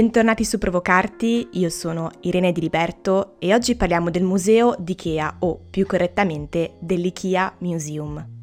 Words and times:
Bentornati 0.00 0.46
su 0.46 0.56
Provocarti, 0.56 1.48
io 1.52 1.68
sono 1.68 2.10
Irene 2.20 2.52
Di 2.52 2.62
Liberto 2.62 3.34
e 3.38 3.52
oggi 3.52 3.74
parliamo 3.74 4.08
del 4.08 4.22
museo 4.22 4.74
di 4.78 4.92
Ikea 4.92 5.36
o 5.40 5.60
più 5.70 5.84
correttamente 5.84 6.76
dell'IKEA 6.78 7.56
Museum. 7.58 8.39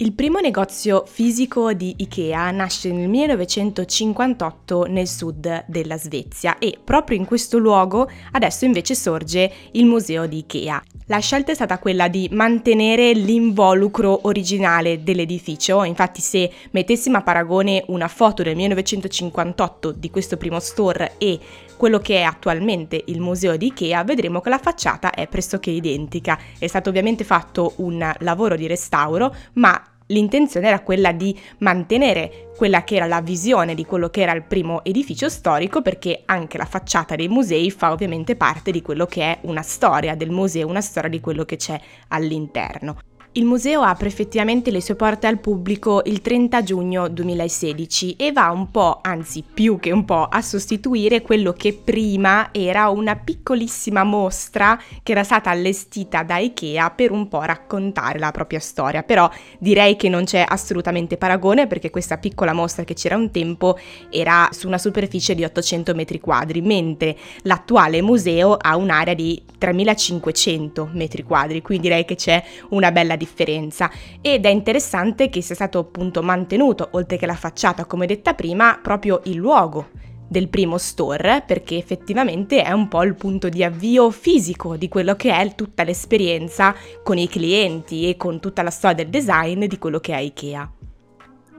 Il 0.00 0.12
primo 0.12 0.38
negozio 0.38 1.02
fisico 1.08 1.72
di 1.72 1.92
Ikea 1.96 2.52
nasce 2.52 2.92
nel 2.92 3.08
1958 3.08 4.84
nel 4.84 5.08
sud 5.08 5.64
della 5.66 5.98
Svezia 5.98 6.56
e 6.58 6.78
proprio 6.84 7.18
in 7.18 7.24
questo 7.24 7.58
luogo 7.58 8.08
adesso 8.30 8.64
invece 8.64 8.94
sorge 8.94 9.52
il 9.72 9.86
museo 9.86 10.26
di 10.26 10.38
Ikea. 10.38 10.80
La 11.06 11.18
scelta 11.18 11.50
è 11.50 11.56
stata 11.56 11.80
quella 11.80 12.06
di 12.06 12.28
mantenere 12.30 13.12
l'involucro 13.12 14.20
originale 14.28 15.02
dell'edificio, 15.02 15.82
infatti 15.82 16.20
se 16.20 16.48
mettessimo 16.70 17.16
a 17.16 17.22
paragone 17.22 17.82
una 17.88 18.06
foto 18.06 18.44
del 18.44 18.54
1958 18.54 19.90
di 19.90 20.10
questo 20.10 20.36
primo 20.36 20.60
store 20.60 21.14
e 21.18 21.40
quello 21.76 21.98
che 21.98 22.16
è 22.16 22.22
attualmente 22.22 23.02
il 23.06 23.20
museo 23.20 23.56
di 23.56 23.66
Ikea, 23.66 24.04
vedremo 24.04 24.40
che 24.40 24.50
la 24.50 24.58
facciata 24.58 25.10
è 25.12 25.26
pressoché 25.28 25.70
identica. 25.70 26.38
È 26.58 26.66
stato 26.66 26.88
ovviamente 26.88 27.24
fatto 27.24 27.74
un 27.76 28.12
lavoro 28.18 28.56
di 28.56 28.66
restauro, 28.66 29.34
ma 29.54 29.80
l'intenzione 30.08 30.68
era 30.68 30.80
quella 30.80 31.12
di 31.12 31.38
mantenere 31.58 32.50
quella 32.56 32.84
che 32.84 32.96
era 32.96 33.06
la 33.06 33.20
visione 33.20 33.74
di 33.74 33.84
quello 33.84 34.08
che 34.08 34.22
era 34.22 34.32
il 34.32 34.42
primo 34.42 34.84
edificio 34.84 35.28
storico 35.28 35.82
perché 35.82 36.22
anche 36.26 36.58
la 36.58 36.64
facciata 36.64 37.14
dei 37.14 37.28
musei 37.28 37.70
fa 37.70 37.92
ovviamente 37.92 38.36
parte 38.36 38.70
di 38.70 38.82
quello 38.82 39.06
che 39.06 39.22
è 39.22 39.38
una 39.42 39.62
storia 39.62 40.14
del 40.14 40.30
museo, 40.30 40.66
una 40.66 40.80
storia 40.80 41.10
di 41.10 41.20
quello 41.20 41.44
che 41.44 41.56
c'è 41.56 41.80
all'interno. 42.08 42.98
Il 43.38 43.44
museo 43.44 43.82
apre 43.82 44.08
effettivamente 44.08 44.72
le 44.72 44.80
sue 44.80 44.96
porte 44.96 45.28
al 45.28 45.38
pubblico 45.38 46.02
il 46.06 46.22
30 46.22 46.60
giugno 46.64 47.06
2016 47.06 48.16
e 48.16 48.32
va 48.32 48.50
un 48.50 48.72
po', 48.72 48.98
anzi 49.00 49.44
più 49.54 49.78
che 49.78 49.92
un 49.92 50.04
po', 50.04 50.24
a 50.24 50.42
sostituire 50.42 51.22
quello 51.22 51.52
che 51.52 51.72
prima 51.72 52.48
era 52.50 52.88
una 52.88 53.14
piccolissima 53.14 54.02
mostra 54.02 54.76
che 55.04 55.12
era 55.12 55.22
stata 55.22 55.50
allestita 55.50 56.24
da 56.24 56.38
Ikea 56.38 56.90
per 56.90 57.12
un 57.12 57.28
po' 57.28 57.42
raccontare 57.42 58.18
la 58.18 58.32
propria 58.32 58.58
storia. 58.58 59.04
Però 59.04 59.30
direi 59.60 59.94
che 59.94 60.08
non 60.08 60.24
c'è 60.24 60.44
assolutamente 60.44 61.16
paragone 61.16 61.68
perché 61.68 61.90
questa 61.90 62.18
piccola 62.18 62.52
mostra 62.52 62.82
che 62.82 62.94
c'era 62.94 63.14
un 63.14 63.30
tempo 63.30 63.78
era 64.10 64.48
su 64.50 64.66
una 64.66 64.78
superficie 64.78 65.36
di 65.36 65.44
800 65.44 65.94
metri 65.94 66.18
quadri, 66.18 66.60
mentre 66.60 67.16
l'attuale 67.42 68.02
museo 68.02 68.56
ha 68.56 68.74
un'area 68.74 69.14
di 69.14 69.40
3500 69.58 70.90
metri 70.94 71.22
quadri, 71.22 71.62
quindi 71.62 71.86
direi 71.86 72.04
che 72.04 72.16
c'è 72.16 72.42
una 72.70 72.90
bella 72.90 73.10
differenza 73.10 73.26
differenza 73.28 73.90
ed 74.20 74.46
è 74.46 74.48
interessante 74.48 75.28
che 75.28 75.42
sia 75.42 75.54
stato 75.54 75.78
appunto 75.78 76.22
mantenuto, 76.22 76.88
oltre 76.92 77.18
che 77.18 77.26
la 77.26 77.34
facciata 77.34 77.84
come 77.84 78.06
detta 78.06 78.34
prima, 78.34 78.78
proprio 78.82 79.20
il 79.24 79.36
luogo 79.36 79.88
del 80.30 80.48
primo 80.48 80.76
store 80.76 81.42
perché 81.46 81.78
effettivamente 81.78 82.62
è 82.62 82.70
un 82.72 82.88
po' 82.88 83.02
il 83.02 83.14
punto 83.14 83.48
di 83.48 83.64
avvio 83.64 84.10
fisico 84.10 84.76
di 84.76 84.88
quello 84.88 85.16
che 85.16 85.34
è 85.34 85.54
tutta 85.54 85.84
l'esperienza 85.84 86.74
con 87.02 87.16
i 87.16 87.28
clienti 87.28 88.08
e 88.08 88.16
con 88.16 88.38
tutta 88.38 88.62
la 88.62 88.70
storia 88.70 88.96
del 88.96 89.08
design 89.08 89.64
di 89.64 89.78
quello 89.78 90.00
che 90.00 90.12
è 90.12 90.18
IKEA. 90.18 90.72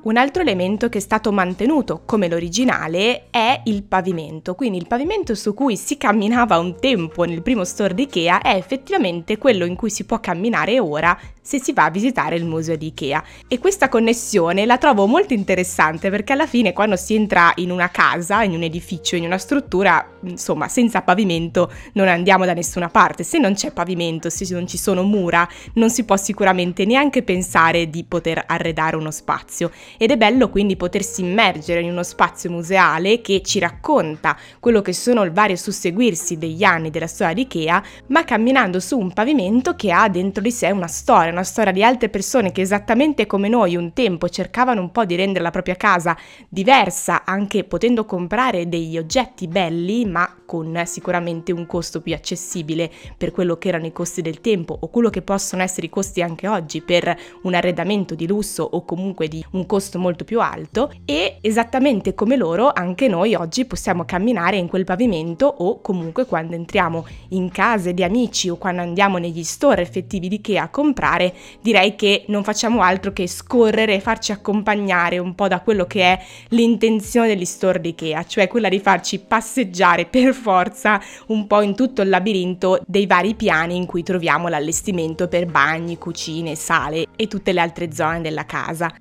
Un 0.01 0.15
altro 0.15 0.41
elemento 0.41 0.87
che 0.87 0.99
è 0.99 1.01
stato 1.01 1.29
mantenuto 1.33 2.03
come 2.05 2.29
l'originale 2.29 3.25
è 3.29 3.61
il 3.65 3.83
pavimento, 3.83 4.55
quindi 4.55 4.77
il 4.77 4.87
pavimento 4.87 5.35
su 5.35 5.53
cui 5.53 5.75
si 5.75 5.97
camminava 5.97 6.57
un 6.57 6.79
tempo 6.79 7.25
nel 7.25 7.41
primo 7.41 7.65
store 7.65 7.93
di 7.93 8.03
Ikea 8.03 8.41
è 8.41 8.55
effettivamente 8.55 9.37
quello 9.37 9.65
in 9.65 9.75
cui 9.75 9.89
si 9.89 10.05
può 10.05 10.21
camminare 10.21 10.79
ora 10.79 11.19
se 11.41 11.59
si 11.59 11.73
va 11.73 11.85
a 11.85 11.89
visitare 11.89 12.35
il 12.35 12.45
museo 12.45 12.75
di 12.75 12.87
Ikea. 12.87 13.23
E 13.47 13.57
questa 13.57 13.89
connessione 13.89 14.67
la 14.67 14.77
trovo 14.77 15.07
molto 15.07 15.33
interessante 15.33 16.11
perché 16.11 16.33
alla 16.33 16.45
fine 16.45 16.73
quando 16.73 16.95
si 16.95 17.15
entra 17.15 17.51
in 17.55 17.71
una 17.71 17.89
casa, 17.89 18.43
in 18.43 18.53
un 18.53 18.61
edificio, 18.61 19.15
in 19.15 19.25
una 19.25 19.39
struttura, 19.39 20.07
insomma, 20.21 20.67
senza 20.67 21.01
pavimento 21.01 21.71
non 21.93 22.07
andiamo 22.07 22.45
da 22.45 22.53
nessuna 22.53 22.87
parte. 22.89 23.23
Se 23.23 23.39
non 23.39 23.55
c'è 23.55 23.71
pavimento, 23.71 24.29
se 24.29 24.45
non 24.51 24.67
ci 24.67 24.77
sono 24.77 25.01
mura, 25.01 25.47
non 25.73 25.89
si 25.89 26.03
può 26.03 26.15
sicuramente 26.17 26.85
neanche 26.85 27.23
pensare 27.23 27.89
di 27.89 28.05
poter 28.05 28.43
arredare 28.45 28.95
uno 28.95 29.09
spazio. 29.09 29.71
Ed 29.97 30.11
è 30.11 30.17
bello 30.17 30.49
quindi 30.49 30.75
potersi 30.75 31.21
immergere 31.21 31.81
in 31.81 31.91
uno 31.91 32.03
spazio 32.03 32.49
museale 32.49 33.21
che 33.21 33.41
ci 33.41 33.59
racconta 33.59 34.37
quello 34.59 34.81
che 34.81 34.93
sono 34.93 35.23
il 35.23 35.31
vario 35.31 35.55
susseguirsi 35.55 36.37
degli 36.37 36.63
anni 36.63 36.89
della 36.89 37.07
storia 37.07 37.33
di 37.33 37.41
Ikea, 37.41 37.83
ma 38.07 38.23
camminando 38.23 38.79
su 38.79 38.97
un 38.97 39.11
pavimento 39.11 39.75
che 39.75 39.91
ha 39.91 40.07
dentro 40.09 40.41
di 40.41 40.51
sé 40.51 40.71
una 40.71 40.87
storia, 40.87 41.31
una 41.31 41.43
storia 41.43 41.71
di 41.71 41.83
altre 41.83 42.09
persone 42.09 42.51
che 42.51 42.61
esattamente 42.61 43.25
come 43.25 43.49
noi 43.49 43.75
un 43.75 43.93
tempo 43.93 44.29
cercavano 44.29 44.81
un 44.81 44.91
po' 44.91 45.05
di 45.05 45.15
rendere 45.15 45.43
la 45.43 45.51
propria 45.51 45.75
casa 45.75 46.17
diversa, 46.47 47.23
anche 47.25 47.63
potendo 47.63 48.05
comprare 48.05 48.67
degli 48.67 48.97
oggetti 48.97 49.47
belli, 49.47 50.05
ma 50.05 50.35
con 50.45 50.81
sicuramente 50.85 51.51
un 51.51 51.67
costo 51.67 52.01
più 52.01 52.13
accessibile 52.13 52.91
per 53.15 53.31
quello 53.31 53.57
che 53.57 53.67
erano 53.67 53.85
i 53.85 53.91
costi 53.91 54.23
del 54.23 54.41
tempo 54.41 54.75
o 54.79 54.87
quello 54.89 55.11
che 55.11 55.21
possono 55.21 55.61
essere 55.61 55.85
i 55.85 55.89
costi 55.89 56.23
anche 56.23 56.47
oggi 56.47 56.81
per 56.81 57.15
un 57.43 57.53
arredamento 57.53 58.15
di 58.15 58.25
lusso 58.27 58.63
o 58.63 58.83
comunque 58.83 59.27
di 59.27 59.45
un 59.51 59.65
costo 59.65 59.78
molto 59.97 60.23
più 60.23 60.41
alto 60.41 60.91
e 61.05 61.37
esattamente 61.41 62.13
come 62.13 62.35
loro 62.35 62.71
anche 62.73 63.07
noi 63.07 63.35
oggi 63.35 63.65
possiamo 63.65 64.03
camminare 64.03 64.57
in 64.57 64.67
quel 64.67 64.83
pavimento 64.83 65.45
o 65.45 65.79
comunque 65.81 66.25
quando 66.25 66.55
entriamo 66.55 67.05
in 67.29 67.49
case 67.49 67.93
di 67.93 68.03
amici 68.03 68.49
o 68.49 68.57
quando 68.57 68.81
andiamo 68.81 69.17
negli 69.17 69.43
store 69.43 69.81
effettivi 69.81 70.27
di 70.27 70.35
Ikea 70.35 70.63
a 70.63 70.69
comprare 70.69 71.33
direi 71.61 71.95
che 71.95 72.25
non 72.27 72.43
facciamo 72.43 72.81
altro 72.81 73.13
che 73.13 73.27
scorrere 73.27 73.95
e 73.95 73.99
farci 73.99 74.31
accompagnare 74.31 75.17
un 75.17 75.35
po' 75.35 75.47
da 75.47 75.61
quello 75.61 75.85
che 75.85 76.01
è 76.01 76.19
l'intenzione 76.49 77.27
degli 77.27 77.45
store 77.45 77.79
di 77.79 77.89
Ikea, 77.89 78.25
cioè 78.25 78.47
quella 78.47 78.69
di 78.69 78.79
farci 78.79 79.19
passeggiare 79.19 80.05
per 80.05 80.33
forza 80.33 80.99
un 81.27 81.47
po' 81.47 81.61
in 81.61 81.75
tutto 81.75 82.01
il 82.01 82.09
labirinto 82.09 82.81
dei 82.85 83.05
vari 83.05 83.35
piani 83.35 83.75
in 83.75 83.85
cui 83.85 84.03
troviamo 84.03 84.47
l'allestimento 84.47 85.27
per 85.27 85.45
bagni, 85.45 85.97
cucine, 85.97 86.55
sale 86.55 87.07
e 87.15 87.27
tutte 87.27 87.53
le 87.53 87.59
altre 87.59 87.93
zone 87.93 88.21
della 88.21 88.45
casa. 88.45 88.91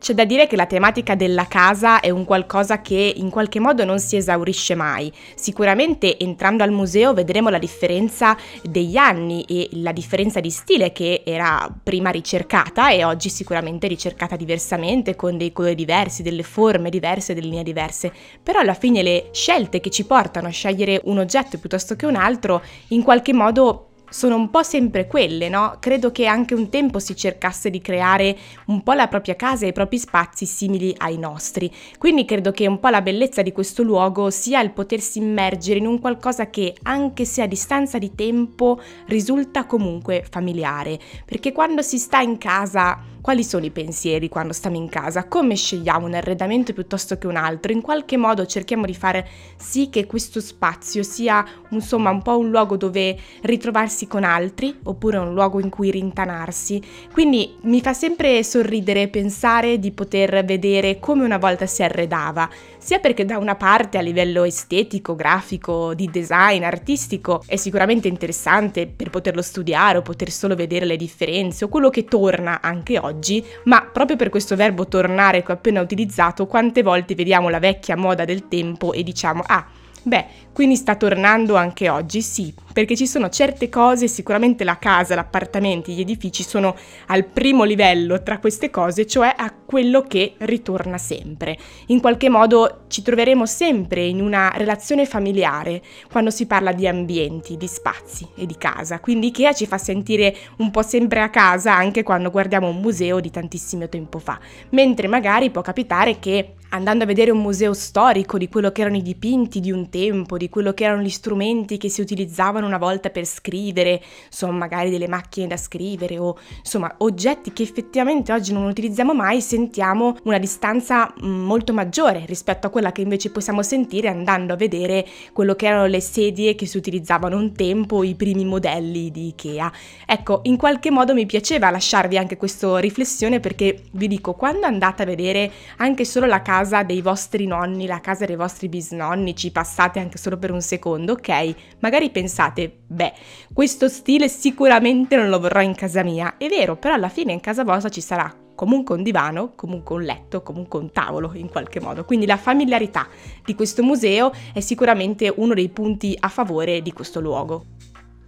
C'è 0.00 0.14
da 0.14 0.24
dire 0.24 0.46
che 0.46 0.54
la 0.54 0.66
tematica 0.66 1.16
della 1.16 1.46
casa 1.48 1.98
è 1.98 2.08
un 2.10 2.24
qualcosa 2.24 2.80
che 2.80 3.14
in 3.16 3.30
qualche 3.30 3.58
modo 3.58 3.84
non 3.84 3.98
si 3.98 4.14
esaurisce 4.14 4.76
mai. 4.76 5.12
Sicuramente 5.34 6.16
entrando 6.18 6.62
al 6.62 6.70
museo 6.70 7.12
vedremo 7.12 7.48
la 7.48 7.58
differenza 7.58 8.36
degli 8.62 8.96
anni 8.96 9.42
e 9.42 9.68
la 9.72 9.90
differenza 9.90 10.38
di 10.38 10.50
stile 10.50 10.92
che 10.92 11.22
era 11.24 11.68
prima 11.82 12.10
ricercata 12.10 12.90
e 12.90 13.04
oggi 13.04 13.28
sicuramente 13.28 13.88
ricercata 13.88 14.36
diversamente, 14.36 15.16
con 15.16 15.36
dei 15.36 15.52
colori 15.52 15.74
diversi, 15.74 16.22
delle 16.22 16.44
forme 16.44 16.90
diverse, 16.90 17.34
delle 17.34 17.48
linee 17.48 17.64
diverse. 17.64 18.12
Però 18.40 18.60
alla 18.60 18.74
fine 18.74 19.02
le 19.02 19.30
scelte 19.32 19.80
che 19.80 19.90
ci 19.90 20.04
portano 20.04 20.46
a 20.46 20.50
scegliere 20.50 21.00
un 21.06 21.18
oggetto 21.18 21.58
piuttosto 21.58 21.96
che 21.96 22.06
un 22.06 22.14
altro 22.14 22.62
in 22.88 23.02
qualche 23.02 23.32
modo 23.32 23.87
sono 24.08 24.36
un 24.36 24.50
po' 24.50 24.62
sempre 24.62 25.06
quelle, 25.06 25.48
no? 25.48 25.76
Credo 25.80 26.10
che 26.10 26.26
anche 26.26 26.54
un 26.54 26.68
tempo 26.68 26.98
si 26.98 27.14
cercasse 27.14 27.70
di 27.70 27.80
creare 27.80 28.36
un 28.66 28.82
po' 28.82 28.92
la 28.92 29.08
propria 29.08 29.36
casa 29.36 29.66
e 29.66 29.68
i 29.68 29.72
propri 29.72 29.98
spazi 29.98 30.46
simili 30.46 30.94
ai 30.98 31.18
nostri. 31.18 31.72
Quindi 31.98 32.24
credo 32.24 32.50
che 32.50 32.66
un 32.66 32.80
po' 32.80 32.88
la 32.88 33.02
bellezza 33.02 33.42
di 33.42 33.52
questo 33.52 33.82
luogo 33.82 34.30
sia 34.30 34.60
il 34.60 34.70
potersi 34.70 35.18
immergere 35.18 35.78
in 35.78 35.86
un 35.86 36.00
qualcosa 36.00 36.50
che, 36.50 36.74
anche 36.82 37.24
se 37.24 37.42
a 37.42 37.46
distanza 37.46 37.98
di 37.98 38.14
tempo, 38.14 38.80
risulta 39.06 39.66
comunque 39.66 40.24
familiare. 40.28 40.98
Perché 41.24 41.52
quando 41.52 41.82
si 41.82 41.98
sta 41.98 42.20
in 42.20 42.38
casa 42.38 43.16
quali 43.28 43.44
sono 43.44 43.66
i 43.66 43.70
pensieri 43.70 44.30
quando 44.30 44.54
stiamo 44.54 44.78
in 44.78 44.88
casa? 44.88 45.28
Come 45.28 45.54
scegliamo 45.54 46.06
un 46.06 46.14
arredamento 46.14 46.72
piuttosto 46.72 47.18
che 47.18 47.26
un 47.26 47.36
altro? 47.36 47.72
In 47.72 47.82
qualche 47.82 48.16
modo 48.16 48.46
cerchiamo 48.46 48.86
di 48.86 48.94
fare 48.94 49.28
sì 49.54 49.90
che 49.90 50.06
questo 50.06 50.40
spazio 50.40 51.02
sia 51.02 51.44
insomma 51.68 52.08
un 52.08 52.22
po' 52.22 52.38
un 52.38 52.48
luogo 52.48 52.78
dove 52.78 53.18
ritrovarsi 53.42 54.06
con 54.06 54.24
altri 54.24 54.74
oppure 54.84 55.18
un 55.18 55.34
luogo 55.34 55.60
in 55.60 55.68
cui 55.68 55.90
rintanarsi. 55.90 56.82
Quindi 57.12 57.54
mi 57.64 57.82
fa 57.82 57.92
sempre 57.92 58.42
sorridere 58.42 59.08
pensare 59.08 59.78
di 59.78 59.92
poter 59.92 60.42
vedere 60.42 60.98
come 60.98 61.22
una 61.22 61.36
volta 61.36 61.66
si 61.66 61.82
arredava, 61.82 62.48
sia 62.78 62.98
perché 63.00 63.24
da 63.24 63.38
una 63.38 63.56
parte 63.56 63.98
a 63.98 64.00
livello 64.00 64.44
estetico, 64.44 65.14
grafico, 65.14 65.94
di 65.94 66.08
design, 66.10 66.62
artistico 66.62 67.42
è 67.46 67.56
sicuramente 67.56 68.08
interessante 68.08 68.86
per 68.86 69.10
poterlo 69.10 69.42
studiare 69.42 69.98
o 69.98 70.02
poter 70.02 70.30
solo 70.30 70.54
vedere 70.54 70.86
le 70.86 70.96
differenze 70.96 71.64
o 71.64 71.68
quello 71.68 71.90
che 71.90 72.04
torna 72.04 72.60
anche 72.60 72.98
oggi 72.98 73.44
ma 73.64 73.82
proprio 73.82 74.16
per 74.16 74.28
questo 74.28 74.56
verbo 74.56 74.86
tornare 74.86 75.42
che 75.42 75.52
ho 75.52 75.54
appena 75.54 75.80
utilizzato, 75.80 76.46
quante 76.46 76.82
volte 76.82 77.14
vediamo 77.14 77.48
la 77.48 77.58
vecchia 77.58 77.96
moda 77.96 78.24
del 78.24 78.48
tempo 78.48 78.92
e 78.92 79.02
diciamo 79.02 79.42
ah, 79.46 79.66
Beh, 80.08 80.26
quindi 80.58 80.74
sta 80.74 80.96
tornando 80.96 81.54
anche 81.54 81.88
oggi, 81.88 82.20
sì, 82.20 82.52
perché 82.72 82.96
ci 82.96 83.06
sono 83.06 83.28
certe 83.28 83.68
cose, 83.68 84.08
sicuramente 84.08 84.64
la 84.64 84.76
casa, 84.76 85.14
l'appartamento, 85.14 85.92
gli 85.92 86.00
edifici 86.00 86.42
sono 86.42 86.74
al 87.06 87.26
primo 87.26 87.62
livello 87.62 88.24
tra 88.24 88.40
queste 88.40 88.68
cose, 88.68 89.06
cioè 89.06 89.32
a 89.36 89.52
quello 89.52 90.02
che 90.02 90.34
ritorna 90.38 90.98
sempre. 90.98 91.56
In 91.86 92.00
qualche 92.00 92.28
modo 92.28 92.86
ci 92.88 93.02
troveremo 93.02 93.46
sempre 93.46 94.04
in 94.04 94.20
una 94.20 94.50
relazione 94.56 95.06
familiare 95.06 95.80
quando 96.10 96.30
si 96.30 96.46
parla 96.46 96.72
di 96.72 96.88
ambienti, 96.88 97.56
di 97.56 97.68
spazi 97.68 98.26
e 98.34 98.44
di 98.44 98.56
casa. 98.58 98.98
Quindi 98.98 99.28
Ikea 99.28 99.52
ci 99.52 99.66
fa 99.66 99.78
sentire 99.78 100.36
un 100.56 100.72
po' 100.72 100.82
sempre 100.82 101.20
a 101.20 101.30
casa 101.30 101.72
anche 101.72 102.02
quando 102.02 102.32
guardiamo 102.32 102.68
un 102.68 102.80
museo 102.80 103.20
di 103.20 103.30
tantissimo 103.30 103.88
tempo 103.88 104.18
fa, 104.18 104.40
mentre 104.70 105.06
magari 105.06 105.50
può 105.50 105.62
capitare 105.62 106.18
che 106.18 106.54
andando 106.70 107.04
a 107.04 107.06
vedere 107.06 107.30
un 107.30 107.40
museo 107.40 107.72
storico 107.72 108.36
di 108.38 108.48
quello 108.48 108.70
che 108.72 108.82
erano 108.82 108.96
i 108.96 109.02
dipinti 109.02 109.60
di 109.60 109.70
un 109.70 109.88
tempo, 109.88 110.36
di 110.36 110.47
quello 110.48 110.72
che 110.72 110.84
erano 110.84 111.02
gli 111.02 111.10
strumenti 111.10 111.76
che 111.76 111.88
si 111.88 112.00
utilizzavano 112.00 112.66
una 112.66 112.78
volta 112.78 113.10
per 113.10 113.24
scrivere, 113.24 114.00
insomma 114.26 114.52
magari 114.52 114.90
delle 114.90 115.08
macchine 115.08 115.46
da 115.46 115.56
scrivere 115.56 116.18
o 116.18 116.38
insomma 116.58 116.94
oggetti 116.98 117.52
che 117.52 117.62
effettivamente 117.62 118.32
oggi 118.32 118.52
non 118.52 118.64
utilizziamo 118.64 119.14
mai, 119.14 119.40
sentiamo 119.40 120.16
una 120.24 120.38
distanza 120.38 121.12
mm, 121.22 121.44
molto 121.44 121.72
maggiore 121.72 122.24
rispetto 122.26 122.66
a 122.66 122.70
quella 122.70 122.92
che 122.92 123.02
invece 123.02 123.30
possiamo 123.30 123.62
sentire 123.62 124.08
andando 124.08 124.52
a 124.52 124.56
vedere 124.56 125.06
quello 125.32 125.54
che 125.54 125.66
erano 125.66 125.86
le 125.86 126.00
sedie 126.00 126.54
che 126.54 126.66
si 126.66 126.76
utilizzavano 126.76 127.36
un 127.36 127.52
tempo, 127.54 128.02
i 128.02 128.14
primi 128.14 128.44
modelli 128.44 129.10
di 129.10 129.28
Ikea. 129.28 129.72
Ecco, 130.06 130.40
in 130.44 130.56
qualche 130.56 130.90
modo 130.90 131.14
mi 131.14 131.26
piaceva 131.26 131.70
lasciarvi 131.70 132.16
anche 132.16 132.36
questa 132.36 132.78
riflessione 132.78 133.40
perché 133.40 133.84
vi 133.92 134.06
dico, 134.08 134.34
quando 134.34 134.66
andate 134.66 135.02
a 135.02 135.06
vedere 135.06 135.50
anche 135.76 136.04
solo 136.04 136.26
la 136.26 136.42
casa 136.42 136.56
casa 136.58 136.82
dei 136.82 137.00
vostri 137.00 137.46
nonni, 137.46 137.86
la 137.86 138.00
casa 138.00 138.24
dei 138.24 138.36
vostri 138.36 138.68
bisnonni, 138.68 139.34
ci 139.36 139.50
passate 139.50 139.98
anche 139.98 140.18
solo 140.18 140.36
per 140.38 140.50
un 140.50 140.60
secondo, 140.62 141.12
ok? 141.12 141.54
Magari 141.80 142.10
pensate, 142.10 142.80
beh, 142.86 143.12
questo 143.52 143.88
stile 143.88 144.28
sicuramente 144.28 145.16
non 145.16 145.28
lo 145.28 145.40
vorrò 145.40 145.60
in 145.60 145.74
casa 145.74 146.02
mia. 146.02 146.36
È 146.36 146.48
vero, 146.48 146.76
però 146.76 146.94
alla 146.94 147.08
fine 147.08 147.32
in 147.32 147.40
casa 147.40 147.64
vostra 147.64 147.90
ci 147.90 148.00
sarà 148.00 148.34
comunque 148.58 148.96
un 148.96 149.04
divano, 149.04 149.52
comunque 149.54 149.94
un 149.94 150.02
letto, 150.02 150.42
comunque 150.42 150.80
un 150.80 150.90
tavolo 150.90 151.30
in 151.34 151.48
qualche 151.48 151.80
modo. 151.80 152.04
Quindi 152.04 152.26
la 152.26 152.36
familiarità 152.36 153.06
di 153.44 153.54
questo 153.54 153.84
museo 153.84 154.32
è 154.52 154.58
sicuramente 154.58 155.32
uno 155.36 155.54
dei 155.54 155.68
punti 155.68 156.16
a 156.18 156.28
favore 156.28 156.82
di 156.82 156.92
questo 156.92 157.20
luogo. 157.20 157.66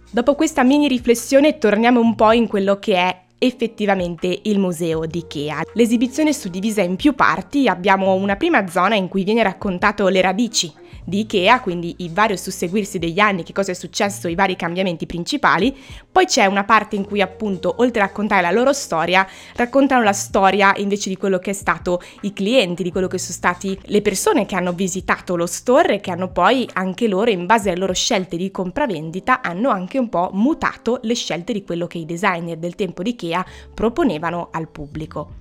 Dopo 0.09 0.35
questa 0.35 0.63
mini 0.63 0.87
riflessione 0.87 1.57
torniamo 1.57 1.99
un 1.99 2.15
po' 2.15 2.31
in 2.31 2.47
quello 2.47 2.79
che 2.79 2.95
è 2.95 3.21
effettivamente 3.37 4.39
il 4.43 4.59
museo 4.59 5.05
di 5.05 5.17
Ikea. 5.19 5.63
L'esibizione 5.73 6.29
è 6.29 6.33
suddivisa 6.33 6.81
in 6.81 6.95
più 6.95 7.13
parti, 7.13 7.67
abbiamo 7.67 8.13
una 8.13 8.35
prima 8.35 8.67
zona 8.67 8.95
in 8.95 9.09
cui 9.09 9.23
viene 9.23 9.43
raccontato 9.43 10.07
le 10.07 10.21
radici 10.21 10.71
di 11.03 11.19
Ikea, 11.19 11.61
quindi 11.61 11.95
il 11.99 12.11
vario 12.11 12.35
susseguirsi 12.35 12.99
degli 12.99 13.19
anni, 13.19 13.43
che 13.43 13.53
cosa 13.53 13.71
è 13.71 13.75
successo, 13.75 14.27
i 14.27 14.35
vari 14.35 14.55
cambiamenti 14.55 15.05
principali. 15.05 15.75
Poi 16.11 16.25
c'è 16.25 16.45
una 16.45 16.63
parte 16.63 16.95
in 16.95 17.05
cui 17.05 17.21
appunto, 17.21 17.75
oltre 17.77 18.01
a 18.01 18.05
raccontare 18.05 18.41
la 18.41 18.51
loro 18.51 18.73
storia, 18.73 19.27
raccontano 19.55 20.03
la 20.03 20.13
storia 20.13 20.73
invece 20.77 21.09
di 21.09 21.17
quello 21.17 21.39
che 21.39 21.51
è 21.51 21.53
stato 21.53 22.01
i 22.21 22.33
clienti, 22.33 22.83
di 22.83 22.91
quello 22.91 23.07
che 23.07 23.17
sono 23.17 23.33
stati 23.33 23.77
le 23.85 24.01
persone 24.01 24.45
che 24.45 24.55
hanno 24.55 24.73
visitato 24.73 25.35
lo 25.35 25.45
store 25.45 25.95
e 25.95 25.99
che 25.99 26.11
hanno 26.11 26.29
poi 26.29 26.67
anche 26.73 27.07
loro, 27.07 27.29
in 27.31 27.45
base 27.45 27.69
alle 27.69 27.79
loro 27.79 27.93
scelte 27.93 28.37
di 28.37 28.51
compravendita, 28.51 29.41
hanno 29.41 29.69
anche 29.69 29.97
un 29.97 30.09
po' 30.09 30.29
mutato 30.33 30.99
le 31.03 31.15
scelte 31.15 31.53
di 31.53 31.63
quello 31.63 31.87
che 31.87 31.97
i 31.97 32.05
designer 32.05 32.57
del 32.57 32.75
tempo 32.75 33.03
di 33.03 33.11
Ikea 33.11 33.45
proponevano 33.73 34.49
al 34.51 34.67
pubblico. 34.67 35.40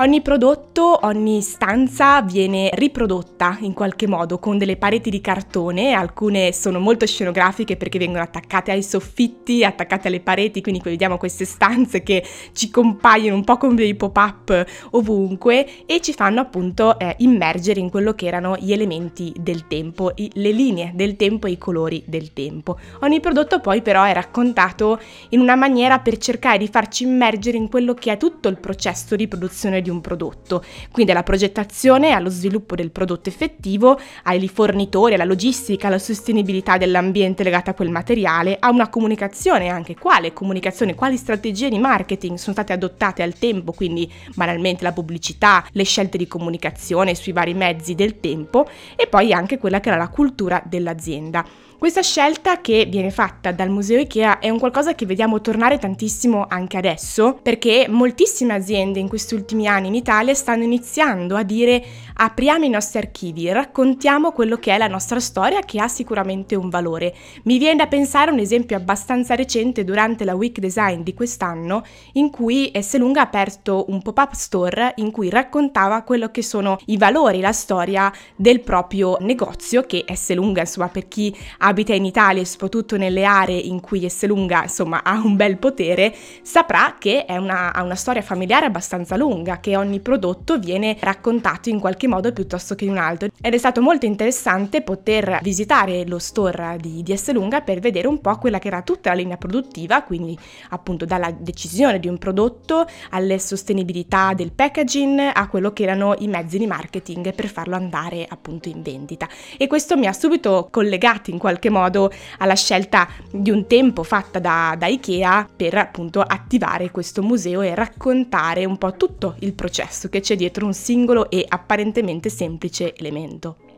Ogni 0.00 0.22
prodotto, 0.22 0.98
ogni 1.02 1.42
stanza 1.42 2.22
viene 2.22 2.70
riprodotta 2.72 3.58
in 3.60 3.74
qualche 3.74 4.06
modo 4.06 4.38
con 4.38 4.56
delle 4.56 4.78
pareti 4.78 5.10
di 5.10 5.20
cartone, 5.20 5.92
alcune 5.92 6.54
sono 6.54 6.78
molto 6.78 7.04
scenografiche 7.04 7.76
perché 7.76 7.98
vengono 7.98 8.22
attaccate 8.22 8.70
ai 8.70 8.82
soffitti, 8.82 9.62
attaccate 9.62 10.08
alle 10.08 10.20
pareti, 10.20 10.62
quindi 10.62 10.80
qui 10.80 10.92
vediamo 10.92 11.18
queste 11.18 11.44
stanze 11.44 12.02
che 12.02 12.24
ci 12.54 12.70
compaiono 12.70 13.36
un 13.36 13.44
po' 13.44 13.58
come 13.58 13.74
dei 13.74 13.94
pop-up 13.94 14.64
ovunque 14.92 15.84
e 15.84 16.00
ci 16.00 16.14
fanno 16.14 16.40
appunto 16.40 16.98
eh, 16.98 17.16
immergere 17.18 17.78
in 17.78 17.90
quello 17.90 18.14
che 18.14 18.24
erano 18.24 18.56
gli 18.56 18.72
elementi 18.72 19.34
del 19.38 19.66
tempo, 19.66 20.12
i, 20.14 20.30
le 20.32 20.50
linee 20.52 20.92
del 20.94 21.16
tempo 21.16 21.46
e 21.46 21.50
i 21.50 21.58
colori 21.58 22.02
del 22.06 22.32
tempo. 22.32 22.78
Ogni 23.00 23.20
prodotto 23.20 23.60
poi 23.60 23.82
però 23.82 24.04
è 24.04 24.14
raccontato 24.14 24.98
in 25.28 25.40
una 25.40 25.56
maniera 25.56 25.98
per 25.98 26.16
cercare 26.16 26.56
di 26.56 26.68
farci 26.68 27.04
immergere 27.04 27.58
in 27.58 27.68
quello 27.68 27.92
che 27.92 28.12
è 28.12 28.16
tutto 28.16 28.48
il 28.48 28.58
processo 28.58 29.14
di 29.14 29.28
produzione 29.28 29.82
di 29.82 29.88
un 29.90 30.00
prodotto, 30.00 30.64
quindi 30.90 31.12
alla 31.12 31.22
progettazione, 31.22 32.12
allo 32.12 32.30
sviluppo 32.30 32.74
del 32.74 32.90
prodotto 32.90 33.28
effettivo, 33.28 33.98
ai 34.24 34.48
fornitori, 34.48 35.14
alla 35.14 35.24
logistica, 35.24 35.86
alla 35.88 35.98
sostenibilità 35.98 36.76
dell'ambiente 36.76 37.42
legata 37.42 37.72
a 37.72 37.74
quel 37.74 37.90
materiale, 37.90 38.56
a 38.58 38.70
una 38.70 38.88
comunicazione 38.88 39.68
anche 39.68 39.96
quale 39.96 40.32
comunicazione, 40.32 40.94
quali 40.94 41.16
strategie 41.16 41.68
di 41.68 41.78
marketing 41.78 42.36
sono 42.36 42.52
state 42.52 42.72
adottate 42.72 43.22
al 43.22 43.34
tempo, 43.34 43.72
quindi 43.72 44.10
banalmente 44.34 44.84
la 44.84 44.92
pubblicità, 44.92 45.64
le 45.72 45.84
scelte 45.84 46.18
di 46.18 46.26
comunicazione 46.26 47.14
sui 47.14 47.32
vari 47.32 47.54
mezzi 47.54 47.94
del 47.94 48.20
tempo 48.20 48.68
e 48.96 49.06
poi 49.06 49.32
anche 49.32 49.58
quella 49.58 49.80
che 49.80 49.88
era 49.88 49.98
la 49.98 50.08
cultura 50.08 50.62
dell'azienda. 50.64 51.44
Questa 51.80 52.02
scelta 52.02 52.60
che 52.60 52.84
viene 52.84 53.10
fatta 53.10 53.52
dal 53.52 53.70
Museo 53.70 54.00
Ikea 54.00 54.38
è 54.38 54.50
un 54.50 54.58
qualcosa 54.58 54.94
che 54.94 55.06
vediamo 55.06 55.40
tornare 55.40 55.78
tantissimo 55.78 56.44
anche 56.46 56.76
adesso, 56.76 57.38
perché 57.40 57.86
moltissime 57.88 58.52
aziende 58.52 58.98
in 58.98 59.08
questi 59.08 59.34
ultimi 59.34 59.66
anni 59.66 59.86
in 59.86 59.94
Italia 59.94 60.34
stanno 60.34 60.62
iniziando 60.62 61.36
a 61.36 61.42
dire 61.42 61.82
apriamo 62.16 62.66
i 62.66 62.68
nostri 62.68 62.98
archivi, 62.98 63.50
raccontiamo 63.50 64.32
quello 64.32 64.58
che 64.58 64.74
è 64.74 64.76
la 64.76 64.88
nostra 64.88 65.20
storia 65.20 65.60
che 65.60 65.80
ha 65.80 65.88
sicuramente 65.88 66.54
un 66.54 66.68
valore. 66.68 67.14
Mi 67.44 67.56
viene 67.56 67.76
da 67.76 67.86
pensare 67.86 68.30
un 68.30 68.40
esempio 68.40 68.76
abbastanza 68.76 69.34
recente 69.34 69.82
durante 69.82 70.26
la 70.26 70.34
Week 70.34 70.58
Design 70.58 71.00
di 71.00 71.14
quest'anno 71.14 71.82
in 72.12 72.28
cui 72.28 72.70
Esselunga 72.74 73.20
ha 73.20 73.24
aperto 73.24 73.86
un 73.88 74.02
pop-up 74.02 74.32
store 74.32 74.92
in 74.96 75.10
cui 75.10 75.30
raccontava 75.30 76.02
quello 76.02 76.30
che 76.30 76.42
sono 76.42 76.76
i 76.86 76.98
valori, 76.98 77.40
la 77.40 77.52
storia 77.52 78.12
del 78.36 78.60
proprio 78.60 79.16
negozio 79.20 79.84
che 79.84 80.04
Esselunga, 80.06 80.60
insomma, 80.60 80.88
per 80.88 81.08
chi 81.08 81.34
ha 81.60 81.68
abita 81.70 81.94
in 81.94 82.04
Italia 82.04 82.42
e 82.42 82.44
soprattutto 82.44 82.96
nelle 82.96 83.24
aree 83.24 83.58
in 83.58 83.80
cui 83.80 84.04
Esselunga 84.04 84.62
insomma 84.64 85.02
ha 85.02 85.20
un 85.24 85.36
bel 85.36 85.56
potere, 85.56 86.14
saprà 86.42 86.96
che 86.98 87.24
è 87.24 87.36
una, 87.36 87.72
ha 87.72 87.82
una 87.82 87.94
storia 87.94 88.22
familiare 88.22 88.66
abbastanza 88.66 89.16
lunga, 89.16 89.60
che 89.60 89.76
ogni 89.76 90.00
prodotto 90.00 90.58
viene 90.58 90.96
raccontato 91.00 91.68
in 91.68 91.80
qualche 91.80 92.08
modo 92.08 92.32
piuttosto 92.32 92.74
che 92.74 92.84
in 92.84 92.90
un 92.90 92.98
altro. 92.98 93.28
Ed 93.40 93.54
è 93.54 93.58
stato 93.58 93.80
molto 93.80 94.06
interessante 94.06 94.82
poter 94.82 95.38
visitare 95.42 96.06
lo 96.06 96.18
store 96.18 96.76
di, 96.80 97.02
di 97.02 97.12
Esselunga 97.12 97.60
per 97.60 97.80
vedere 97.80 98.08
un 98.08 98.20
po' 98.20 98.36
quella 98.38 98.58
che 98.58 98.68
era 98.68 98.82
tutta 98.82 99.10
la 99.10 99.16
linea 99.16 99.36
produttiva, 99.36 100.02
quindi 100.02 100.36
appunto 100.70 101.04
dalla 101.04 101.30
decisione 101.30 102.00
di 102.00 102.08
un 102.08 102.18
prodotto 102.18 102.86
alle 103.10 103.38
sostenibilità 103.38 104.34
del 104.34 104.52
packaging 104.52 105.30
a 105.32 105.48
quello 105.48 105.72
che 105.72 105.84
erano 105.84 106.14
i 106.18 106.26
mezzi 106.26 106.58
di 106.58 106.66
marketing 106.66 107.34
per 107.34 107.48
farlo 107.48 107.76
andare 107.76 108.26
appunto 108.28 108.68
in 108.68 108.82
vendita. 108.82 109.28
E 109.56 109.66
questo 109.66 109.96
mi 109.96 110.06
ha 110.06 110.12
subito 110.12 110.68
collegato 110.70 111.30
in 111.30 111.38
qualche 111.38 111.59
qualche 111.60 111.68
modo 111.70 112.10
alla 112.38 112.54
scelta 112.54 113.06
di 113.30 113.50
un 113.50 113.66
tempo 113.66 114.02
fatta 114.02 114.38
da, 114.38 114.74
da 114.78 114.86
Ikea 114.86 115.48
per 115.54 115.74
appunto 115.74 116.20
attivare 116.22 116.90
questo 116.90 117.22
museo 117.22 117.60
e 117.60 117.74
raccontare 117.74 118.64
un 118.64 118.78
po' 118.78 118.96
tutto 118.96 119.36
il 119.40 119.52
processo 119.52 120.08
che 120.08 120.20
c'è 120.20 120.34
dietro 120.34 120.64
un 120.64 120.72
singolo 120.72 121.28
e 121.30 121.44
apparentemente 121.46 122.30
semplice 122.30 122.94
elemento. 122.96 123.69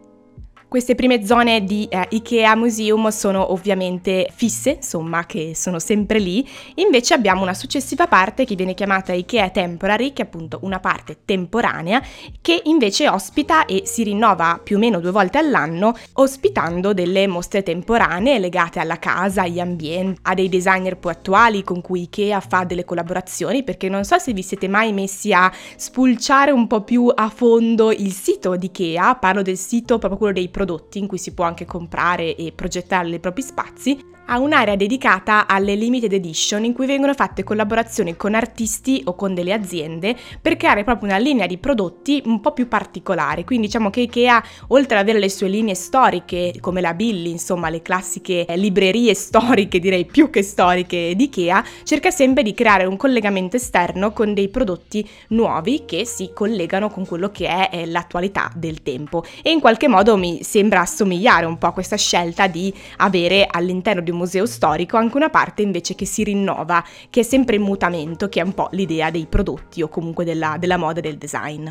Queste 0.73 0.95
prime 0.95 1.23
zone 1.27 1.65
di 1.65 1.87
eh, 1.91 2.07
Ikea 2.09 2.57
Museum 2.57 3.09
sono 3.09 3.53
ovviamente 3.53 4.31
fisse, 4.35 4.71
insomma, 4.77 5.27
che 5.27 5.53
sono 5.55 5.79
sempre 5.79 6.19
lì. 6.19 6.49
Invece 6.77 7.13
abbiamo 7.13 7.43
una 7.43 7.53
successiva 7.53 8.07
parte 8.07 8.47
che 8.47 8.55
viene 8.55 8.73
chiamata 8.73 9.13
Ikea 9.13 9.51
Temporary, 9.51 10.15
che 10.15 10.23
è 10.23 10.25
appunto 10.25 10.61
una 10.63 10.81
parte 10.81 11.19
temporanea, 11.27 12.01
che 12.41 12.59
invece 12.65 13.07
ospita 13.07 13.67
e 13.67 13.83
si 13.85 14.03
rinnova 14.03 14.59
più 14.65 14.77
o 14.77 14.79
meno 14.79 15.01
due 15.01 15.11
volte 15.11 15.37
all'anno, 15.37 15.95
ospitando 16.15 16.95
delle 16.95 17.27
mostre 17.27 17.63
temporanee 17.63 18.39
legate 18.39 18.81
alla 18.81 18.99
casa, 18.99 19.43
agli 19.43 19.61
ambienti, 19.61 20.21
a 20.23 20.33
dei 20.33 20.49
designer 20.49 20.97
più 20.97 21.11
attuali 21.11 21.65
con 21.65 21.83
cui 21.83 22.05
Ikea 22.05 22.41
fa 22.41 22.65
delle 22.65 22.87
collaborazioni, 22.87 23.63
perché 23.63 23.91
non 23.91 24.05
so 24.05 24.19
se 24.19 24.33
vi 24.33 24.43
siete 24.43 24.69
mai 24.69 24.95
messi 24.95 25.35
a 25.35 25.53
spulciare 25.77 26.51
un 26.51 26.67
po' 26.67 26.81
più 26.81 27.13
a 27.15 27.29
fondo 27.29 27.93
il 27.93 28.13
sito 28.13 28.57
di 28.57 28.71
Ikea, 28.73 29.17
parlo 29.17 29.43
del 29.43 29.59
sito 29.59 29.99
proprio 29.99 30.17
quello 30.17 30.33
dei 30.33 30.45
prodotti 30.45 30.61
prodotti 30.63 31.01
in 31.01 31.09
cui 31.09 31.19
si 31.19 31.35
può 31.35 31.45
anche 31.45 31.65
comprare 31.65 32.37
e 32.37 32.53
progettare 32.53 33.09
i 33.09 33.19
propri 33.19 33.43
spazi, 33.43 33.99
ha 34.27 34.39
un'area 34.39 34.77
dedicata 34.77 35.47
alle 35.47 35.75
limited 35.75 36.13
edition 36.13 36.65
in 36.65 36.73
cui 36.73 36.87
vengono 36.87 37.15
fatte 37.15 37.43
collaborazioni 37.43 38.17
con 38.17 38.35
artisti 38.35 39.03
o 39.07 39.15
con 39.15 39.35
delle 39.35 39.53
aziende 39.53 40.17
per 40.41 40.57
creare 40.57 40.85
proprio 40.85 41.09
una 41.09 41.19
linea 41.19 41.47
di 41.47 41.59
prodotti 41.59 42.23
un 42.27 42.41
po' 42.41 42.53
più 42.53 42.69
particolare. 42.69 43.45
Quindi 43.45 43.67
diciamo 43.67 43.91
che 43.91 44.01
Ikea, 44.01 44.43
oltre 44.69 44.97
ad 44.97 45.03
avere 45.03 45.19
le 45.19 45.29
sue 45.29 45.49
linee 45.49 45.75
storiche 45.75 46.55
come 46.61 46.81
la 46.81 46.95
Billy, 46.95 47.31
insomma 47.31 47.69
le 47.69 47.83
classiche 47.83 48.47
librerie 48.55 49.15
storiche, 49.15 49.79
direi 49.79 50.05
più 50.05 50.31
che 50.31 50.43
storiche 50.43 51.15
di 51.17 51.25
Ikea, 51.25 51.65
cerca 51.83 52.11
sempre 52.11 52.43
di 52.43 52.55
creare 52.55 52.85
un 52.85 52.97
collegamento 52.97 53.57
esterno 53.57 54.13
con 54.13 54.35
dei 54.35 54.49
prodotti 54.49 55.09
nuovi 55.29 55.85
che 55.85 56.05
si 56.05 56.31
collegano 56.33 56.91
con 56.91 57.07
quello 57.07 57.31
che 57.31 57.49
è 57.69 57.85
l'attualità 57.87 58.51
del 58.55 58.83
tempo. 58.83 59.25
E 59.43 59.51
in 59.51 59.61
qualche 59.61 59.89
modo 59.89 60.17
mi 60.17 60.43
sembra 60.43 60.81
assomigliare 60.81 61.47
un 61.47 61.59
po' 61.59 61.67
a 61.67 61.73
questa 61.73 61.97
scelta 61.97 62.47
di 62.47 62.73
avere 62.99 63.47
all'interno 63.51 64.01
di 64.01 64.11
un 64.13 64.19
museo 64.19 64.47
storico, 64.47 64.97
anche 64.97 65.17
una 65.17 65.31
parte 65.31 65.63
invece 65.63 65.95
che 65.95 66.07
si 66.07 66.23
rinnova, 66.23 66.85
che 67.11 67.21
è 67.21 67.25
sempre 67.25 67.57
in 67.57 67.63
mutamento, 67.63 68.29
che 68.29 68.41
è 68.41 68.45
un 68.45 68.55
po' 68.55 68.69
l'idea 68.73 69.11
dei 69.11 69.27
prodotti 69.27 69.83
o 69.83 69.89
comunque 69.89 70.25
della, 70.25 70.57
della 70.59 70.77
moda 70.77 71.01
e 71.01 71.03
del 71.03 71.19
design. 71.19 71.69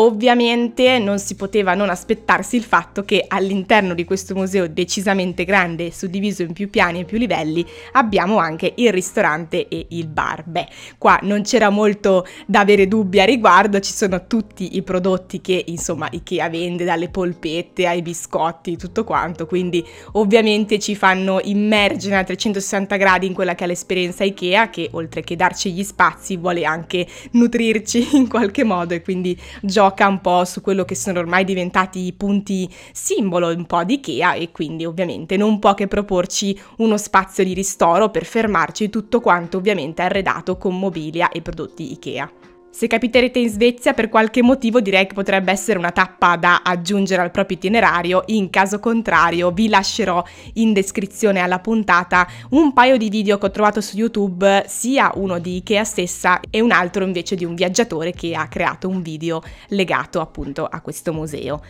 Ovviamente 0.00 1.00
non 1.00 1.18
si 1.18 1.34
poteva 1.34 1.74
non 1.74 1.90
aspettarsi 1.90 2.54
il 2.54 2.62
fatto 2.62 3.04
che 3.04 3.24
all'interno 3.26 3.94
di 3.94 4.04
questo 4.04 4.32
museo 4.32 4.68
decisamente 4.68 5.44
grande, 5.44 5.90
suddiviso 5.90 6.42
in 6.42 6.52
più 6.52 6.70
piani 6.70 7.00
e 7.00 7.04
più 7.04 7.18
livelli, 7.18 7.66
abbiamo 7.92 8.38
anche 8.38 8.74
il 8.76 8.92
ristorante 8.92 9.66
e 9.66 9.86
il 9.90 10.06
bar. 10.06 10.44
Beh, 10.46 10.68
qua 10.98 11.18
non 11.22 11.42
c'era 11.42 11.70
molto 11.70 12.24
da 12.46 12.60
avere 12.60 12.86
dubbi 12.86 13.20
a 13.20 13.24
riguardo, 13.24 13.80
ci 13.80 13.92
sono 13.92 14.28
tutti 14.28 14.76
i 14.76 14.82
prodotti 14.82 15.40
che 15.40 15.64
insomma 15.66 16.06
Ikea 16.08 16.48
vende, 16.48 16.84
dalle 16.84 17.08
polpette 17.08 17.88
ai 17.88 18.00
biscotti, 18.00 18.76
tutto 18.76 19.02
quanto, 19.02 19.46
quindi 19.46 19.84
ovviamente 20.12 20.78
ci 20.78 20.94
fanno 20.94 21.40
immergere 21.42 22.18
a 22.18 22.22
360 22.22 22.94
gradi 22.94 23.26
in 23.26 23.34
quella 23.34 23.56
che 23.56 23.64
è 23.64 23.66
l'esperienza 23.66 24.22
Ikea 24.22 24.70
che 24.70 24.90
oltre 24.92 25.22
che 25.22 25.34
darci 25.34 25.72
gli 25.72 25.82
spazi 25.82 26.36
vuole 26.36 26.64
anche 26.64 27.04
nutrirci 27.32 28.10
in 28.16 28.28
qualche 28.28 28.62
modo 28.62 28.94
e 28.94 29.02
quindi 29.02 29.36
gioca 29.60 29.86
gioca 29.88 30.06
un 30.06 30.20
po' 30.20 30.44
su 30.44 30.60
quello 30.60 30.84
che 30.84 30.94
sono 30.94 31.18
ormai 31.18 31.44
diventati 31.44 32.04
i 32.04 32.12
punti 32.12 32.68
simbolo 32.92 33.48
un 33.48 33.64
po' 33.64 33.84
di 33.84 33.94
Ikea 33.94 34.34
e 34.34 34.50
quindi 34.52 34.84
ovviamente 34.84 35.36
non 35.36 35.58
può 35.58 35.72
che 35.74 35.86
proporci 35.86 36.58
uno 36.78 36.98
spazio 36.98 37.42
di 37.42 37.54
ristoro 37.54 38.10
per 38.10 38.24
fermarci 38.24 38.90
tutto 38.90 39.20
quanto 39.20 39.56
ovviamente 39.56 40.02
arredato 40.02 40.58
con 40.58 40.78
mobilia 40.78 41.30
e 41.30 41.40
prodotti 41.40 41.92
Ikea. 41.92 42.30
Se 42.70 42.86
capiterete 42.86 43.38
in 43.38 43.48
Svezia 43.48 43.94
per 43.94 44.08
qualche 44.08 44.42
motivo 44.42 44.80
direi 44.80 45.06
che 45.06 45.14
potrebbe 45.14 45.50
essere 45.50 45.78
una 45.78 45.90
tappa 45.90 46.36
da 46.36 46.60
aggiungere 46.62 47.22
al 47.22 47.30
proprio 47.30 47.56
itinerario, 47.56 48.22
in 48.26 48.50
caso 48.50 48.78
contrario 48.78 49.50
vi 49.50 49.68
lascerò 49.68 50.22
in 50.54 50.72
descrizione 50.74 51.40
alla 51.40 51.58
puntata 51.58 52.28
un 52.50 52.72
paio 52.72 52.96
di 52.96 53.08
video 53.08 53.38
che 53.38 53.46
ho 53.46 53.50
trovato 53.50 53.80
su 53.80 53.96
YouTube, 53.96 54.64
sia 54.68 55.10
uno 55.14 55.38
di 55.38 55.56
Ikea 55.56 55.82
stessa 55.82 56.40
e 56.50 56.60
un 56.60 56.70
altro 56.70 57.04
invece 57.04 57.34
di 57.34 57.44
un 57.44 57.54
viaggiatore 57.54 58.12
che 58.12 58.34
ha 58.34 58.46
creato 58.48 58.86
un 58.86 59.02
video 59.02 59.42
legato 59.68 60.20
appunto 60.20 60.66
a 60.66 60.80
questo 60.80 61.12
museo. 61.12 61.60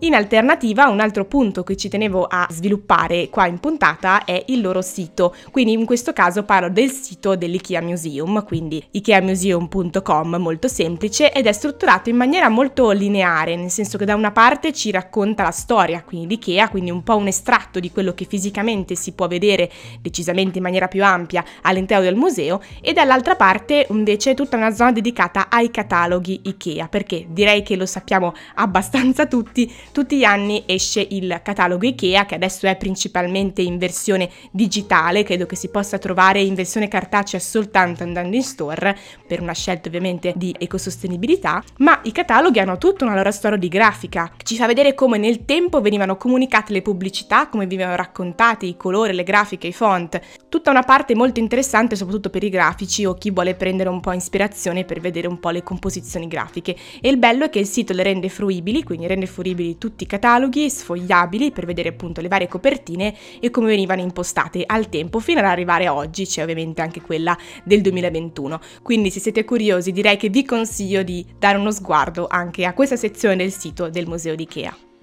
In 0.00 0.12
alternativa, 0.12 0.88
un 0.88 0.98
altro 0.98 1.24
punto 1.24 1.62
che 1.62 1.76
ci 1.76 1.88
tenevo 1.88 2.26
a 2.28 2.46
sviluppare 2.50 3.30
qua 3.30 3.46
in 3.46 3.58
puntata 3.58 4.24
è 4.24 4.42
il 4.48 4.60
loro 4.60 4.82
sito, 4.82 5.34
quindi 5.50 5.72
in 5.72 5.86
questo 5.86 6.12
caso 6.12 6.42
parlo 6.42 6.68
del 6.68 6.90
sito 6.90 7.36
dell'IKEA 7.36 7.80
Museum, 7.80 8.44
quindi 8.44 8.84
ikeamuseum.com, 8.90 10.34
molto 10.36 10.68
semplice 10.68 11.32
ed 11.32 11.46
è 11.46 11.52
strutturato 11.52 12.10
in 12.10 12.16
maniera 12.16 12.48
molto 12.48 12.90
lineare, 12.90 13.56
nel 13.56 13.70
senso 13.70 13.96
che 13.96 14.04
da 14.04 14.16
una 14.16 14.32
parte 14.32 14.72
ci 14.72 14.90
racconta 14.90 15.44
la 15.44 15.52
storia, 15.52 16.02
quindi 16.02 16.26
l'IKEA, 16.26 16.68
quindi 16.68 16.90
un 16.90 17.02
po' 17.02 17.16
un 17.16 17.28
estratto 17.28 17.78
di 17.78 17.92
quello 17.92 18.12
che 18.12 18.26
fisicamente 18.26 18.96
si 18.96 19.12
può 19.12 19.28
vedere 19.28 19.70
decisamente 20.02 20.58
in 20.58 20.64
maniera 20.64 20.88
più 20.88 21.04
ampia 21.04 21.42
all'interno 21.62 22.04
del 22.04 22.16
museo 22.16 22.60
e 22.82 22.92
dall'altra 22.92 23.36
parte 23.36 23.86
invece 23.88 24.34
tutta 24.34 24.56
una 24.56 24.74
zona 24.74 24.92
dedicata 24.92 25.46
ai 25.48 25.70
cataloghi 25.70 26.40
IKEA, 26.42 26.88
perché 26.88 27.26
direi 27.28 27.62
che 27.62 27.76
lo 27.76 27.86
sappiamo 27.86 28.34
abbastanza 28.56 29.26
tutti, 29.26 29.72
tutti 29.92 30.16
gli 30.16 30.24
anni 30.24 30.62
esce 30.66 31.06
il 31.10 31.40
catalogo 31.42 31.86
IKEA 31.86 32.26
che 32.26 32.34
adesso 32.34 32.66
è 32.66 32.76
principalmente 32.76 33.62
in 33.62 33.78
versione 33.78 34.30
digitale, 34.50 35.22
credo 35.22 35.46
che 35.46 35.56
si 35.56 35.68
possa 35.68 35.98
trovare 35.98 36.40
in 36.40 36.54
versione 36.54 36.88
cartacea 36.88 37.40
soltanto 37.40 38.02
andando 38.02 38.36
in 38.36 38.42
store 38.42 38.96
per 39.26 39.40
una 39.40 39.52
scelta 39.52 39.88
ovviamente 39.88 40.32
di 40.36 40.54
ecosostenibilità, 40.58 41.62
ma 41.78 42.00
i 42.04 42.12
cataloghi 42.12 42.58
hanno 42.58 42.78
tutta 42.78 43.04
una 43.04 43.14
loro 43.14 43.30
storia 43.30 43.58
di 43.58 43.68
grafica, 43.68 44.32
che 44.36 44.44
ci 44.44 44.56
fa 44.56 44.66
vedere 44.66 44.94
come 44.94 45.18
nel 45.18 45.44
tempo 45.44 45.80
venivano 45.80 46.16
comunicate 46.16 46.72
le 46.72 46.82
pubblicità, 46.82 47.48
come 47.48 47.66
venivano 47.66 47.96
raccontati 47.96 48.68
i 48.68 48.76
colori, 48.76 49.12
le 49.12 49.22
grafiche, 49.22 49.66
i 49.66 49.72
font, 49.72 50.20
tutta 50.48 50.70
una 50.70 50.82
parte 50.82 51.14
molto 51.14 51.40
interessante 51.40 51.96
soprattutto 51.96 52.30
per 52.30 52.44
i 52.44 52.48
grafici 52.48 53.04
o 53.04 53.14
chi 53.14 53.30
vuole 53.30 53.54
prendere 53.54 53.88
un 53.88 54.00
po' 54.00 54.12
ispirazione 54.12 54.84
per 54.84 55.00
vedere 55.00 55.26
un 55.26 55.40
po' 55.40 55.50
le 55.50 55.62
composizioni 55.62 56.28
grafiche. 56.28 56.76
E 57.00 57.08
il 57.08 57.16
bello 57.16 57.44
è 57.44 57.50
che 57.50 57.58
il 57.58 57.66
sito 57.66 57.92
le 57.92 58.02
rende 58.02 58.28
fruibili, 58.28 58.82
quindi 58.82 59.06
rende 59.06 59.26
fruibili 59.26 59.73
tutti 59.78 60.04
i 60.04 60.06
cataloghi 60.06 60.70
sfogliabili 60.70 61.50
per 61.50 61.66
vedere 61.66 61.90
appunto 61.90 62.20
le 62.20 62.28
varie 62.28 62.48
copertine 62.48 63.14
e 63.40 63.50
come 63.50 63.68
venivano 63.68 64.00
impostate 64.00 64.64
al 64.66 64.88
tempo 64.88 65.18
fino 65.18 65.40
ad 65.40 65.46
arrivare 65.46 65.86
a 65.86 65.94
oggi, 65.94 66.26
c'è 66.26 66.42
ovviamente 66.42 66.82
anche 66.82 67.00
quella 67.00 67.36
del 67.64 67.80
2021. 67.80 68.60
Quindi 68.82 69.10
se 69.10 69.20
siete 69.20 69.44
curiosi 69.44 69.92
direi 69.92 70.16
che 70.16 70.28
vi 70.28 70.44
consiglio 70.44 71.02
di 71.02 71.24
dare 71.38 71.58
uno 71.58 71.70
sguardo 71.70 72.26
anche 72.28 72.64
a 72.64 72.74
questa 72.74 72.96
sezione 72.96 73.36
del 73.36 73.52
sito 73.52 73.88
del 73.88 74.06
Museo 74.06 74.34
di 74.34 74.42
Ikea. 74.42 74.93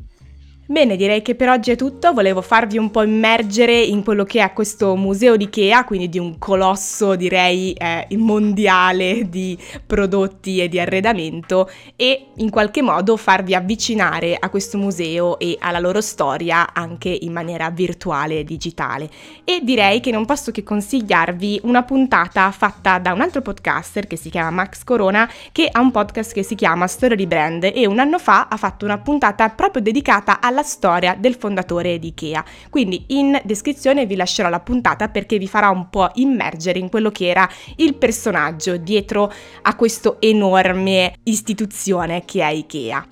Bene, 0.71 0.95
direi 0.95 1.21
che 1.21 1.35
per 1.35 1.49
oggi 1.49 1.71
è 1.71 1.75
tutto, 1.75 2.13
volevo 2.13 2.41
farvi 2.41 2.77
un 2.77 2.91
po' 2.91 3.03
immergere 3.03 3.77
in 3.77 4.05
quello 4.05 4.23
che 4.23 4.41
è 4.41 4.53
questo 4.53 4.95
museo 4.95 5.35
di 5.35 5.43
Ikea, 5.43 5.83
quindi 5.83 6.07
di 6.07 6.17
un 6.17 6.39
colosso 6.39 7.17
direi 7.17 7.73
eh, 7.73 8.07
mondiale 8.11 9.27
di 9.27 9.57
prodotti 9.85 10.61
e 10.61 10.69
di 10.69 10.79
arredamento 10.79 11.69
e 11.97 12.27
in 12.37 12.49
qualche 12.49 12.81
modo 12.81 13.17
farvi 13.17 13.53
avvicinare 13.53 14.37
a 14.39 14.49
questo 14.49 14.77
museo 14.77 15.37
e 15.39 15.57
alla 15.59 15.79
loro 15.79 15.99
storia 15.99 16.73
anche 16.73 17.09
in 17.09 17.33
maniera 17.33 17.69
virtuale 17.69 18.39
e 18.39 18.43
digitale. 18.45 19.09
E 19.43 19.59
direi 19.63 19.99
che 19.99 20.11
non 20.11 20.23
posso 20.23 20.51
che 20.51 20.63
consigliarvi 20.63 21.59
una 21.63 21.83
puntata 21.83 22.49
fatta 22.51 22.97
da 22.97 23.11
un 23.11 23.19
altro 23.19 23.41
podcaster 23.41 24.07
che 24.07 24.15
si 24.15 24.29
chiama 24.29 24.51
Max 24.51 24.85
Corona, 24.85 25.29
che 25.51 25.67
ha 25.69 25.81
un 25.81 25.91
podcast 25.91 26.31
che 26.31 26.43
si 26.43 26.55
chiama 26.55 26.87
Storia 26.87 27.17
di 27.17 27.27
Brand 27.27 27.69
e 27.73 27.85
un 27.87 27.99
anno 27.99 28.17
fa 28.19 28.47
ha 28.49 28.55
fatto 28.55 28.85
una 28.85 28.99
puntata 28.99 29.49
proprio 29.49 29.81
dedicata 29.81 30.39
alla 30.39 30.59
la 30.61 30.67
storia 30.67 31.15
del 31.15 31.35
fondatore 31.35 31.97
di 31.97 32.09
Ikea. 32.09 32.45
Quindi 32.69 33.05
in 33.07 33.39
descrizione 33.43 34.05
vi 34.05 34.15
lascerò 34.15 34.47
la 34.49 34.59
puntata 34.59 35.09
perché 35.09 35.37
vi 35.39 35.47
farà 35.47 35.69
un 35.69 35.89
po' 35.89 36.09
immergere 36.15 36.77
in 36.77 36.89
quello 36.89 37.09
che 37.09 37.27
era 37.27 37.49
il 37.77 37.95
personaggio 37.95 38.77
dietro 38.77 39.31
a 39.63 39.75
questa 39.75 40.15
enorme 40.19 41.15
istituzione 41.23 42.23
che 42.25 42.41
è 42.41 42.51
Ikea. 42.51 43.05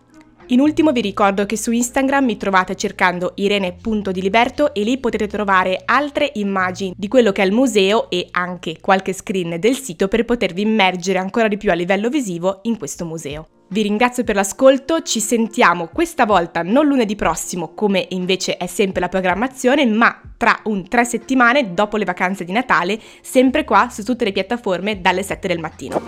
In 0.52 0.60
ultimo 0.60 0.92
vi 0.92 1.02
ricordo 1.02 1.46
che 1.46 1.56
su 1.56 1.72
Instagram 1.72 2.26
mi 2.26 2.38
trovate 2.38 2.76
cercando 2.76 3.34
irene.diliberto 3.36 4.74
e 4.74 4.82
lì 4.82 4.98
potete 4.98 5.28
trovare 5.28 5.82
altre 5.86 6.32
immagini 6.36 6.94
di 6.98 7.08
quello 7.08 7.32
che 7.32 7.44
è 7.44 7.46
il 7.46 7.52
museo 7.52 8.10
e 8.10 8.28
anche 8.32 8.78
qualche 8.82 9.14
screen 9.14 9.60
del 9.60 9.78
sito 9.78 10.08
per 10.08 10.26
potervi 10.26 10.62
immergere 10.62 11.20
ancora 11.20 11.48
di 11.48 11.58
più 11.58 11.70
a 11.70 11.76
livello 11.76 12.10
visivo 12.10 12.62
in 12.64 12.80
questo 12.80 13.06
museo. 13.06 13.59
Vi 13.72 13.84
ringrazio 13.84 14.24
per 14.24 14.34
l'ascolto, 14.34 15.04
ci 15.04 15.20
sentiamo 15.20 15.90
questa 15.94 16.26
volta 16.26 16.64
non 16.64 16.88
lunedì 16.88 17.16
prossimo 17.16 17.76
come 17.76 18.08
invece 18.10 18.58
è 18.58 18.66
sempre 18.66 19.00
la 19.00 19.10
programmazione, 19.10 19.86
ma 19.86 20.20
tra 20.38 20.60
un 20.64 20.88
tre 20.88 21.06
settimane 21.06 21.76
dopo 21.76 21.96
le 21.98 22.06
vacanze 22.06 22.46
di 22.46 22.52
Natale, 22.52 23.00
sempre 23.22 23.66
qua 23.66 23.90
su 23.92 24.04
tutte 24.04 24.26
le 24.26 24.32
piattaforme 24.32 25.02
dalle 25.02 25.22
7 25.22 25.48
del 25.48 25.60
mattino. 25.60 26.02